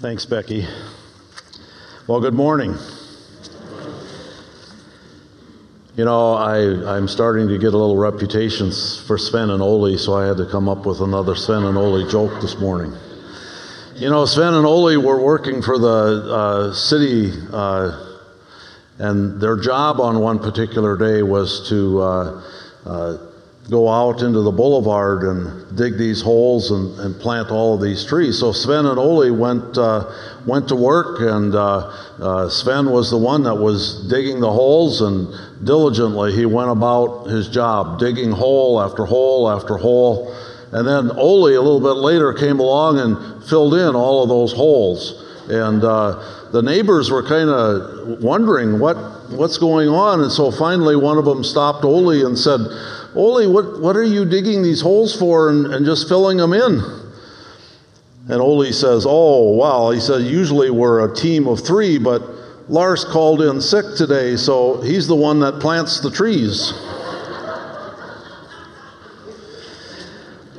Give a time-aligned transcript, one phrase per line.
[0.00, 0.66] Thanks, Becky.
[2.06, 2.74] Well, good morning.
[5.94, 8.72] You know, I, I'm starting to get a little reputation
[9.06, 12.08] for Sven and Ole, so I had to come up with another Sven and Ole
[12.08, 12.94] joke this morning.
[13.96, 18.16] You know, Sven and Ole were working for the uh, city, uh,
[18.98, 22.42] and their job on one particular day was to uh,
[22.86, 23.29] uh
[23.70, 28.04] go out into the boulevard and dig these holes and, and plant all of these
[28.04, 28.38] trees.
[28.38, 30.10] So Sven and Ole went uh,
[30.44, 35.00] went to work, and uh, uh, Sven was the one that was digging the holes,
[35.00, 35.32] and
[35.64, 40.34] diligently he went about his job, digging hole after hole after hole.
[40.72, 44.52] And then Ole, a little bit later, came along and filled in all of those
[44.52, 45.26] holes.
[45.48, 48.96] And uh, the neighbors were kind of wondering what
[49.30, 50.20] what's going on.
[50.20, 52.60] And so finally, one of them stopped Ole and said,
[53.14, 56.80] Ole, what, what are you digging these holes for and, and just filling them in?
[58.28, 62.22] And Ole says, Oh, well, he says, usually we're a team of three, but
[62.68, 66.72] Lars called in sick today, so he's the one that plants the trees.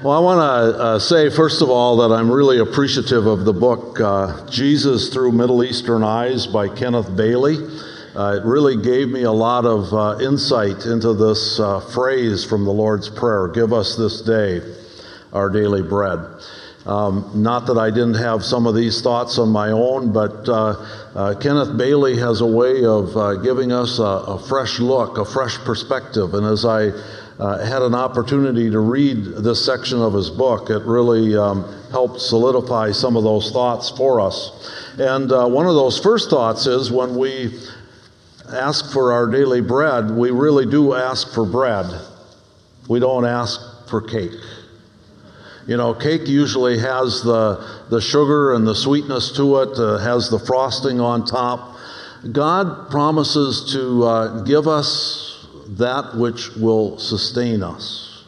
[0.03, 3.53] Well, I want to uh, say, first of all, that I'm really appreciative of the
[3.53, 7.58] book uh, Jesus Through Middle Eastern Eyes by Kenneth Bailey.
[8.14, 12.66] Uh, it really gave me a lot of uh, insight into this uh, phrase from
[12.66, 14.59] the Lord's Prayer Give us this day
[15.31, 16.20] our daily bread.
[16.86, 20.86] Um, not that I didn't have some of these thoughts on my own, but uh,
[21.16, 25.23] uh, Kenneth Bailey has a way of uh, giving us a, a, fresh look, a
[25.23, 26.34] fresh perspective.
[26.34, 26.92] And as I
[27.66, 32.92] had an opportunity to read this section of his book, it really um, helped solidify
[32.92, 34.52] some of those thoughts for us.
[35.00, 37.58] And one of those first thoughts is when we
[38.53, 41.85] ask for our daily bread, we really do ask for bread.
[42.89, 44.31] We don't ask for cake.
[45.67, 50.30] You know, cake usually has the, the sugar and the sweetness to it, uh, has
[50.30, 51.77] the frosting on top.
[52.31, 58.26] God promises to uh, give us that which will sustain us.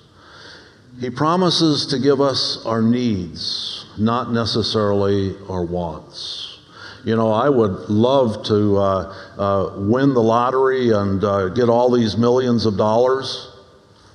[1.00, 6.43] He promises to give us our needs, not necessarily our wants.
[7.04, 11.92] You know, I would love to uh, uh, win the lottery and uh, get all
[11.92, 13.52] these millions of dollars,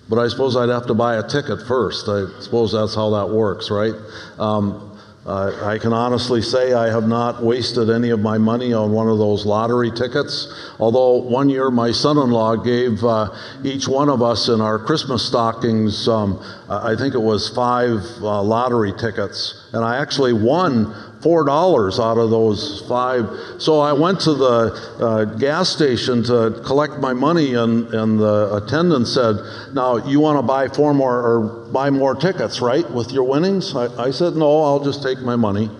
[0.09, 2.09] but I suppose I'd have to buy a ticket first.
[2.09, 3.95] I suppose that's how that works, right?
[4.39, 4.89] Um,
[5.29, 9.19] I can honestly say I have not wasted any of my money on one of
[9.19, 10.51] those lottery tickets.
[10.79, 13.29] Although one year my son in law gave uh,
[13.63, 18.43] each one of us in our Christmas stockings, um, I think it was five uh,
[18.43, 19.69] lottery tickets.
[19.75, 23.29] And I actually won four dollars out of those five.
[23.59, 28.57] So I went to the uh, gas station to collect my money, and, and the
[28.57, 29.37] attendant said,
[29.73, 31.41] "Now you want to buy four more or
[31.73, 35.37] buy more tickets, right, with your winnings?" I, I said, "No, I'll just take my
[35.37, 35.71] money."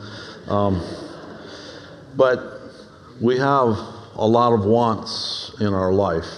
[0.49, 0.83] Um,
[2.17, 2.61] but
[3.21, 3.79] we have
[4.17, 6.29] a lot of wants in our life,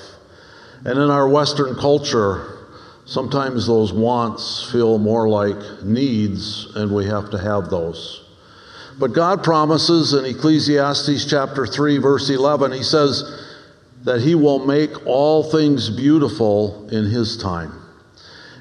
[0.84, 2.56] and in our Western culture.
[3.06, 8.22] Sometimes those wants feel more like needs, and we have to have those.
[9.00, 13.24] But God promises in Ecclesiastes chapter 3, verse 11, He says
[14.04, 17.72] that He will make all things beautiful in His time.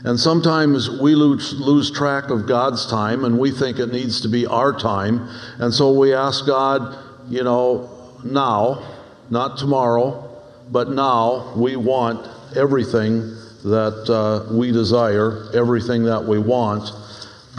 [0.06, 4.30] And sometimes we lose, lose track of God's time and we think it needs to
[4.30, 5.28] be our time.
[5.58, 6.98] And so we ask God,
[7.28, 7.90] you know,
[8.24, 8.82] now,
[9.30, 10.42] not tomorrow,
[10.72, 13.36] but now we want everything
[13.66, 16.90] that uh, we desire, everything that we want.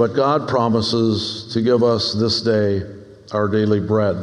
[0.01, 2.81] But God promises to give us this day
[3.33, 4.17] our daily bread.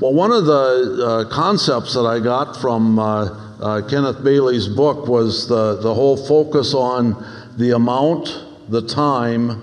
[0.00, 3.26] Well, one of the uh, concepts that I got from uh,
[3.60, 7.24] uh, Kenneth Bailey's book was the, the whole focus on
[7.56, 9.62] the amount, the time,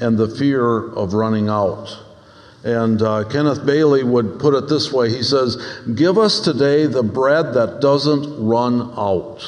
[0.00, 1.94] and the fear of running out.
[2.64, 5.58] And uh, Kenneth Bailey would put it this way He says,
[5.94, 9.46] Give us today the bread that doesn't run out.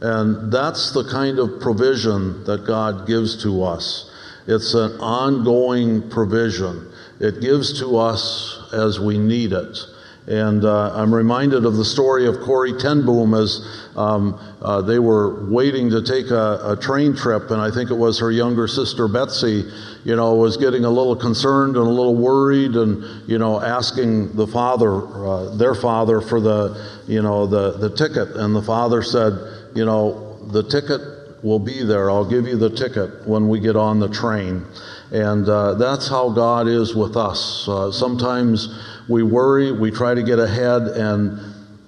[0.00, 4.12] And that's the kind of provision that God gives to us.
[4.46, 6.92] It's an ongoing provision.
[7.20, 9.78] It gives to us as we need it.
[10.26, 13.60] And uh, I'm reminded of the story of Corrie ten Boom as
[13.94, 17.94] um, uh, they were waiting to take a, a, train trip, and I think it
[17.94, 19.70] was her younger sister Betsie,
[20.02, 24.34] you know, was getting a little concerned and a little worried, and you know, asking
[24.34, 28.34] the father, uh, their father, for the, you know, the the ticket.
[28.36, 29.34] And the father said,
[29.74, 31.13] you know, the ticket
[31.44, 32.10] will be there.
[32.10, 34.64] I'll give you the ticket when we get on the train.
[35.12, 37.68] And uh, that's how God is with us.
[37.68, 41.38] Uh, sometimes we worry, we try to get ahead, and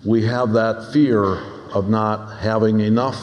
[0.05, 1.38] we have that fear
[1.73, 3.19] of not having enough,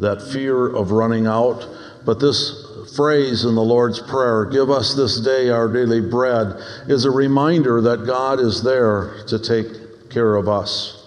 [0.00, 1.64] that fear of running out.
[2.04, 2.66] But this
[2.96, 7.80] phrase in the Lord's Prayer, give us this day our daily bread, is a reminder
[7.82, 10.98] that God is there to take care of us.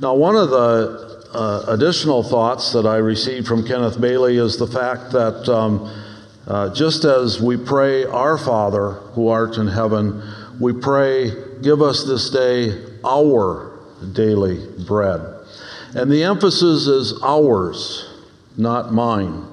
[0.00, 4.66] Now, one of the uh, additional thoughts that I received from Kenneth Bailey is the
[4.66, 5.92] fact that um,
[6.46, 10.22] uh, just as we pray, Our Father who art in heaven,
[10.58, 11.30] we pray,
[11.60, 13.78] Give us this day our
[14.12, 15.20] daily bread.
[15.94, 18.08] And the emphasis is ours,
[18.56, 19.44] not mine.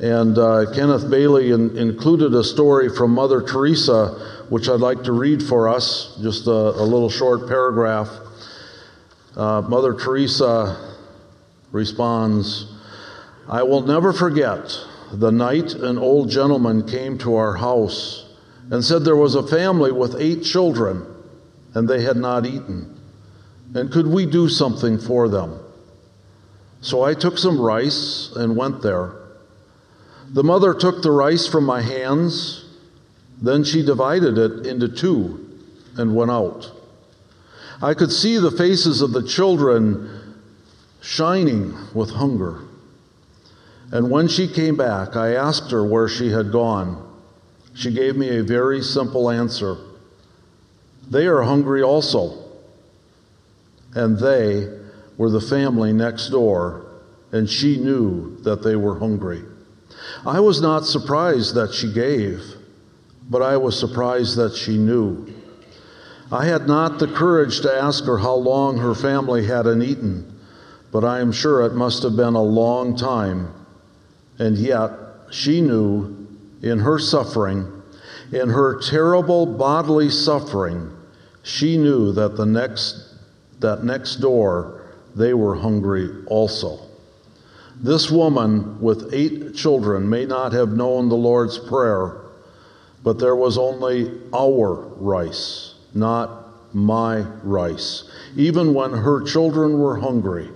[0.00, 5.12] And uh, Kenneth Bailey in, included a story from Mother Teresa, which I'd like to
[5.12, 8.08] read for us, just a, a little short paragraph.
[9.36, 10.93] Uh, Mother Teresa
[11.74, 12.72] responds
[13.48, 14.78] I will never forget
[15.12, 18.24] the night an old gentleman came to our house
[18.70, 21.04] and said there was a family with eight children
[21.74, 22.98] and they had not eaten.
[23.74, 25.58] And could we do something for them?
[26.80, 29.12] So I took some rice and went there.
[30.30, 32.64] The mother took the rice from my hands,
[33.42, 35.60] then she divided it into two
[35.96, 36.70] and went out.
[37.82, 40.23] I could see the faces of the children
[41.04, 42.62] shining with hunger.
[43.92, 47.00] And when she came back, I asked her where she had gone.
[47.74, 49.76] She gave me a very simple answer
[51.10, 52.42] They are hungry also.
[53.94, 54.68] And they
[55.18, 56.86] were the family next door,
[57.30, 59.42] and she knew that they were hungry.
[60.26, 62.42] I was not surprised that she gave,
[63.30, 65.32] but I was surprised that she knew.
[66.32, 70.33] I had not the courage to ask her how long her family hadn't eaten,
[70.94, 73.52] but I am sure it must have been a long time.
[74.38, 74.92] And yet,
[75.28, 76.28] she knew
[76.62, 77.82] in her suffering,
[78.30, 80.92] in her terrible bodily suffering,
[81.42, 83.12] she knew that the next
[83.58, 84.84] that next door
[85.16, 86.78] they were hungry also.
[87.74, 92.20] This woman with eight children may not have known the Lord's Prayer,
[93.02, 98.04] but there was only our rice, not my rice.
[98.36, 100.50] Even when her children were hungry,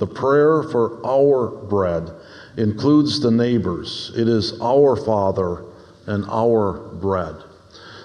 [0.00, 2.10] the prayer for our bread
[2.56, 4.10] includes the neighbors.
[4.16, 5.64] It is our Father
[6.06, 7.36] and our bread.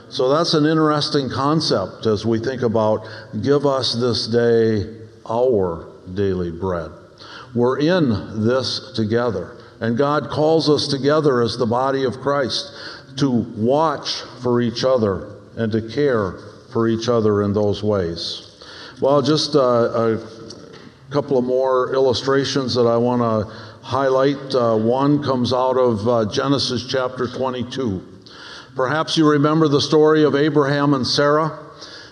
[0.10, 3.08] So that's an interesting concept as we think about
[3.42, 4.86] give us this day
[5.28, 6.92] our daily bread.
[7.56, 12.72] We're in this together, and God calls us together as the body of Christ
[13.18, 16.40] to watch for each other and to care
[16.74, 18.52] for each other in those ways.
[19.02, 20.35] Well, just uh, a
[21.10, 23.54] couple of more illustrations that I want to
[23.84, 24.56] highlight.
[24.56, 28.04] Uh, one comes out of uh, Genesis chapter 22.
[28.76, 31.60] Perhaps you remember the story of Abraham and Sarah.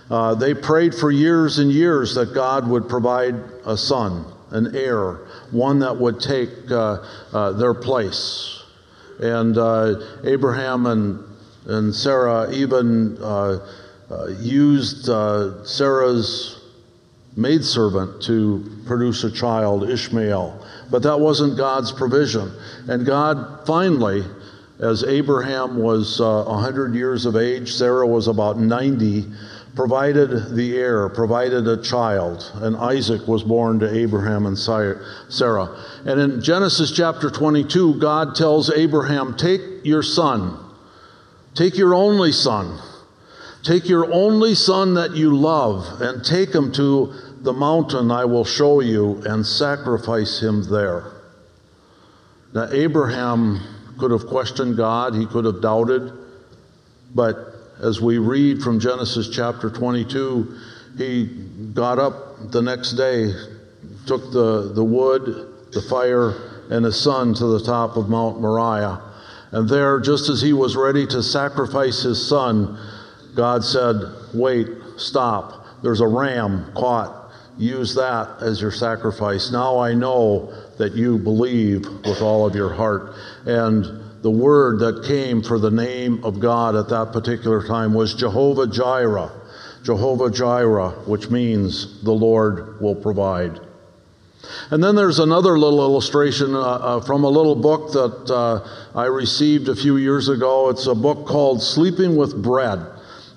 [0.09, 3.35] Uh, they prayed for years and years that God would provide
[3.65, 7.03] a son, an heir, one that would take uh,
[7.33, 8.63] uh, their place.
[9.19, 11.23] And uh, Abraham and,
[11.65, 13.17] and Sarah even
[14.39, 16.62] used Sarah's
[17.35, 20.65] maidservant to produce a child, Ishmael.
[20.91, 22.51] But that wasn't God's provision.
[22.88, 24.24] And God finally
[24.80, 29.25] as Abraham was uh, 100 years of age, Sarah was about 90,
[29.75, 35.79] provided the heir, provided a child, and Isaac was born to Abraham and Sarah.
[36.06, 40.57] And in Genesis chapter 22, God tells Abraham, Take your son,
[41.53, 42.79] take your only son,
[43.63, 48.45] take your only son that you love, and take him to the mountain I will
[48.45, 51.12] show you, and sacrifice him there.
[52.53, 53.59] Now, Abraham
[54.00, 56.13] could have questioned God, he could have doubted.
[57.13, 57.35] But
[57.81, 60.57] as we read from Genesis chapter 22,
[60.97, 61.25] he
[61.73, 63.33] got up the next day,
[64.07, 66.33] took the, the wood, the fire,
[66.69, 69.01] and his son to the top of Mount Moriah.
[69.51, 72.79] And there, just as he was ready to sacrifice his son,
[73.35, 73.97] God said,
[74.33, 75.65] Wait, stop.
[75.83, 77.23] There's a ram caught.
[77.57, 79.51] Use that as your sacrifice.
[79.51, 83.15] Now I know that you believe with all of your heart.
[83.45, 88.15] And the word that came for the name of God at that particular time was
[88.15, 89.31] Jehovah Jireh.
[89.83, 93.60] Jehovah Jireh, which means the Lord will provide.
[94.72, 98.67] And then there's another little illustration uh, uh, from a little book that uh,
[98.98, 100.69] I received a few years ago.
[100.69, 102.79] It's a book called Sleeping with Bread,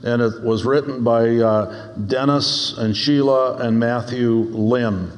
[0.06, 5.10] and it was written by uh, Dennis and Sheila and Matthew Linn.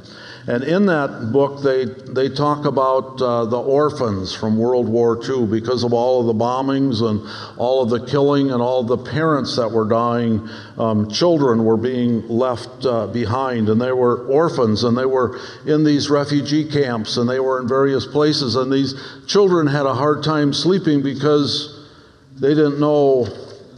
[0.47, 5.45] And in that book, they, they talk about uh, the orphans from World War II
[5.45, 7.21] because of all of the bombings and
[7.59, 10.49] all of the killing and all the parents that were dying.
[10.79, 15.85] Um, children were being left uh, behind, and they were orphans, and they were in
[15.85, 18.57] these refugee camps, and they were in various places.
[18.57, 18.95] And these
[19.27, 21.87] children had a hard time sleeping because
[22.41, 23.27] they didn't know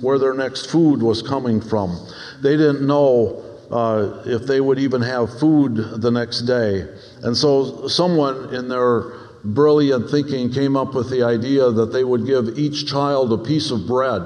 [0.01, 1.99] where their next food was coming from.
[2.43, 6.87] They didn't know uh, if they would even have food the next day.
[7.23, 9.13] And so someone in their
[9.45, 13.71] brilliant thinking came up with the idea that they would give each child a piece
[13.71, 14.23] of bread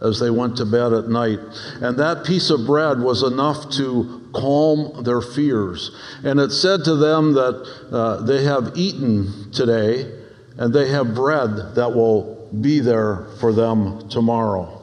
[0.00, 1.38] as they went to bed at night.
[1.80, 5.90] And that piece of bread was enough to calm their fears.
[6.24, 10.12] And it said to them that uh, they have eaten today
[10.58, 14.75] and they have bread that will be there for them tomorrow.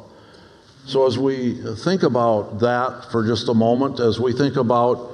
[0.86, 5.12] So, as we think about that for just a moment, as we think about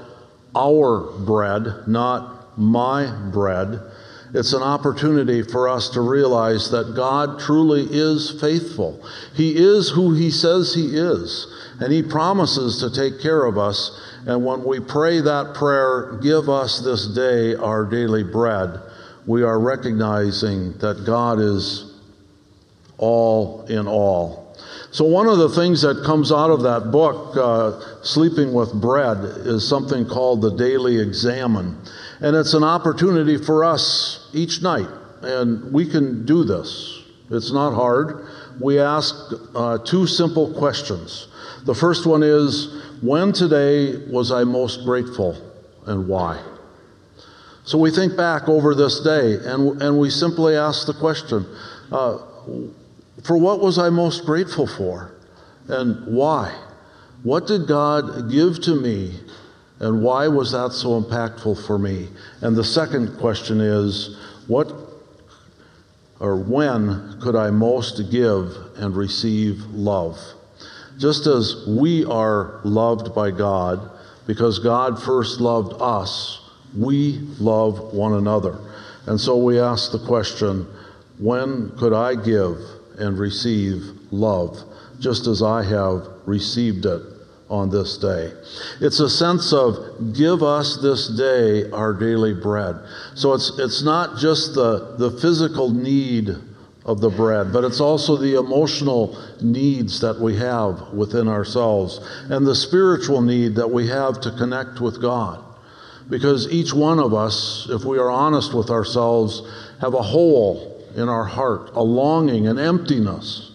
[0.56, 3.80] our bread, not my bread,
[4.34, 9.04] it's an opportunity for us to realize that God truly is faithful.
[9.34, 11.48] He is who He says He is,
[11.80, 14.00] and He promises to take care of us.
[14.28, 18.80] And when we pray that prayer, give us this day our daily bread,
[19.26, 21.94] we are recognizing that God is
[22.98, 24.49] all in all.
[24.91, 29.17] So, one of the things that comes out of that book, uh, Sleeping with Bread,
[29.46, 31.77] is something called the Daily Examen.
[32.22, 34.88] And it's an opportunity for us each night.
[35.22, 38.27] And we can do this, it's not hard.
[38.60, 39.15] We ask
[39.55, 41.27] uh, two simple questions.
[41.65, 45.38] The first one is When today was I most grateful
[45.86, 46.43] and why?
[47.63, 51.46] So we think back over this day and, and we simply ask the question
[51.91, 52.17] uh,
[53.24, 55.12] for what was I most grateful for
[55.68, 56.56] and why?
[57.24, 59.20] What did God give to me
[59.80, 62.10] and why was that so impactful for me?
[62.42, 64.72] And the second question is what
[66.20, 70.18] or when could I most give and receive love?
[70.98, 73.90] Just as we are loved by God,
[74.28, 76.42] because God first loved us,
[76.78, 78.60] we love one another.
[79.06, 80.68] And so we ask the question
[81.18, 82.58] when could I give
[83.00, 84.58] and receive love,
[85.00, 87.01] just as I have received it
[87.50, 88.32] on this day.
[88.79, 92.75] It's a sense of give us this day our daily bread.
[93.15, 96.29] So it's it's not just the, the physical need
[96.86, 102.46] of the bread, but it's also the emotional needs that we have within ourselves and
[102.46, 105.44] the spiritual need that we have to connect with God.
[106.10, 109.44] Because each one of us, if we are honest with ourselves,
[109.82, 113.51] have a hole in our heart, a longing, an emptiness.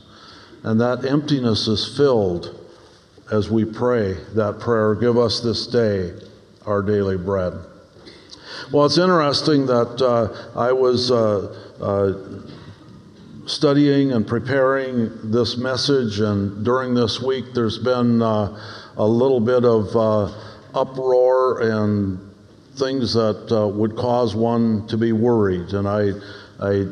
[0.62, 2.58] And that emptiness is filled
[3.30, 6.12] as we pray that prayer Give us this day
[6.66, 7.52] our daily bread.
[8.72, 12.48] Well, it's interesting that uh, I was uh, uh,
[13.46, 18.58] studying and preparing this message, and during this week, there's been uh,
[18.96, 20.32] a little bit of uh,
[20.74, 22.18] uproar and
[22.76, 25.72] things that uh, would cause one to be worried.
[25.74, 26.12] And I,
[26.60, 26.86] I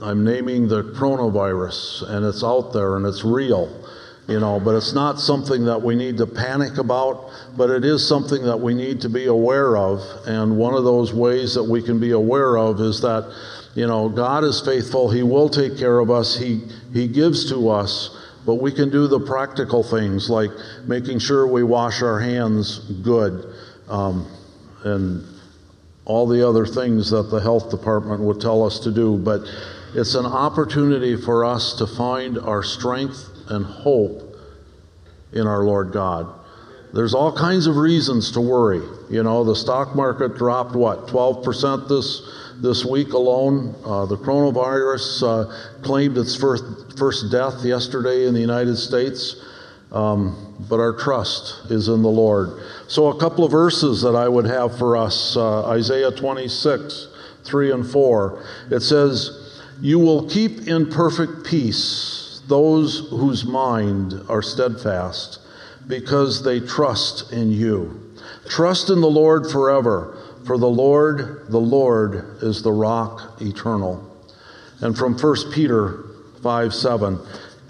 [0.00, 3.84] I'm naming the coronavirus, and it's out there and it's real,
[4.26, 8.06] you know, but it's not something that we need to panic about, but it is
[8.06, 10.00] something that we need to be aware of.
[10.26, 13.32] And one of those ways that we can be aware of is that,
[13.74, 15.10] you know, God is faithful.
[15.10, 18.20] He will take care of us, He, he gives to us.
[18.44, 20.50] But we can do the practical things like
[20.86, 23.54] making sure we wash our hands good
[23.88, 24.26] um,
[24.84, 25.24] and
[26.04, 29.16] all the other things that the health department would tell us to do.
[29.16, 29.40] But
[29.94, 34.36] it's an opportunity for us to find our strength and hope
[35.32, 36.32] in our Lord God.
[36.92, 38.82] There's all kinds of reasons to worry.
[39.10, 42.22] You know, the stock market dropped what 12% this
[42.62, 43.74] this week alone.
[43.84, 46.64] Uh, the coronavirus uh, claimed its first
[46.96, 49.36] first death yesterday in the United States.
[49.90, 52.60] Um, but our trust is in the Lord.
[52.88, 57.08] So, a couple of verses that I would have for us uh, Isaiah 26,
[57.44, 58.44] 3 and 4.
[58.70, 59.43] It says,
[59.80, 65.40] you will keep in perfect peace those whose mind are steadfast
[65.86, 68.00] because they trust in you.
[68.48, 74.10] Trust in the Lord forever, for the Lord, the Lord is the rock eternal.
[74.80, 76.04] And from 1 Peter
[76.42, 77.18] 5 7,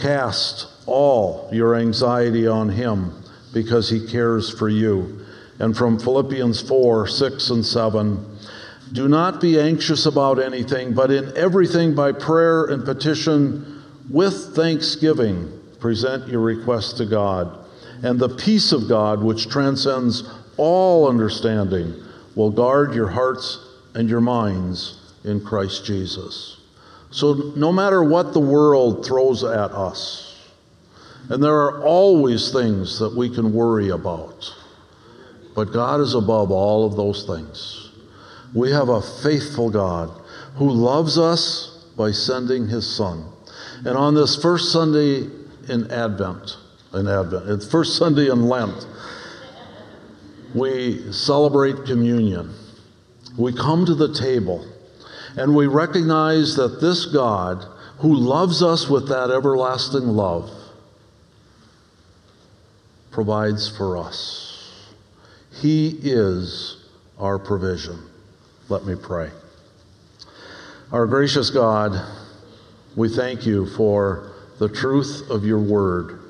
[0.00, 3.12] cast all your anxiety on him
[3.52, 5.25] because he cares for you.
[5.61, 8.33] And from Philippians 4 6 and 7,
[8.94, 15.50] do not be anxious about anything, but in everything by prayer and petition with thanksgiving,
[15.80, 17.58] present your requests to God.
[18.04, 20.22] And the peace of God, which transcends
[20.56, 21.92] all understanding,
[22.36, 23.58] will guard your hearts
[23.94, 26.60] and your minds in Christ Jesus.
[27.10, 30.38] So, no matter what the world throws at us,
[31.30, 34.54] and there are always things that we can worry about,
[35.56, 37.83] but God is above all of those things.
[38.54, 40.11] We have a faithful God
[40.56, 43.26] who loves us by sending his Son.
[43.78, 45.28] And on this first Sunday
[45.68, 46.56] in Advent,
[46.94, 48.87] in Advent, it's first Sunday in Lent,
[50.54, 52.54] we celebrate communion.
[53.37, 54.64] We come to the table
[55.37, 57.64] and we recognize that this God,
[57.99, 60.49] who loves us with that everlasting love,
[63.11, 64.70] provides for us.
[65.61, 66.84] He is
[67.18, 67.99] our provision.
[68.71, 69.30] Let me pray.
[70.90, 71.92] Our gracious God,
[72.97, 76.21] we thank you for the truth of your word.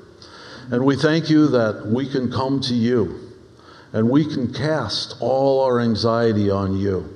[0.69, 3.31] And we thank you that we can come to you
[3.93, 7.09] and we can cast all our anxiety on you.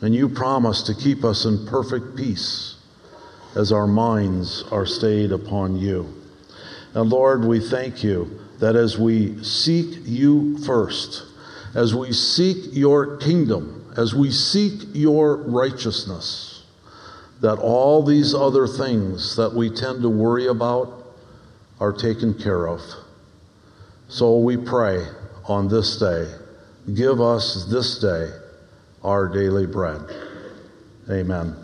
[0.00, 2.76] And you promise to keep us in perfect peace
[3.56, 6.14] as our minds are stayed upon you.
[6.92, 11.24] And Lord, we thank you that as we seek you first,
[11.74, 16.64] as we seek your kingdom, as we seek your righteousness,
[17.40, 21.04] that all these other things that we tend to worry about
[21.80, 22.80] are taken care of.
[24.08, 25.04] So we pray
[25.48, 26.32] on this day,
[26.94, 28.30] give us this day
[29.02, 30.00] our daily bread.
[31.10, 31.63] Amen.